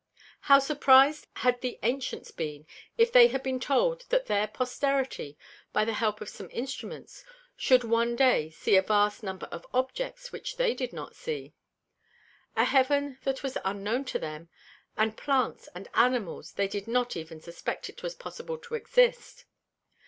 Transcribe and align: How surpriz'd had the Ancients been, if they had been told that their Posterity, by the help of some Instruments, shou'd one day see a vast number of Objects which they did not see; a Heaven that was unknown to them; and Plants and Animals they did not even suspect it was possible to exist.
How 0.49 0.57
surpriz'd 0.57 1.27
had 1.35 1.61
the 1.61 1.77
Ancients 1.83 2.31
been, 2.31 2.65
if 2.97 3.11
they 3.11 3.27
had 3.27 3.43
been 3.43 3.59
told 3.59 4.05
that 4.09 4.25
their 4.25 4.47
Posterity, 4.47 5.37
by 5.73 5.85
the 5.85 5.93
help 5.93 6.21
of 6.21 6.29
some 6.29 6.49
Instruments, 6.49 7.23
shou'd 7.55 7.83
one 7.83 8.15
day 8.15 8.49
see 8.49 8.75
a 8.75 8.81
vast 8.81 9.21
number 9.21 9.45
of 9.51 9.67
Objects 9.75 10.31
which 10.31 10.57
they 10.57 10.73
did 10.73 10.91
not 10.91 11.15
see; 11.15 11.53
a 12.55 12.65
Heaven 12.65 13.19
that 13.25 13.43
was 13.43 13.59
unknown 13.63 14.03
to 14.05 14.17
them; 14.17 14.49
and 14.97 15.15
Plants 15.15 15.69
and 15.75 15.87
Animals 15.93 16.53
they 16.53 16.67
did 16.67 16.87
not 16.87 17.15
even 17.15 17.39
suspect 17.39 17.87
it 17.87 18.01
was 18.01 18.15
possible 18.15 18.57
to 18.57 18.73
exist. 18.73 19.45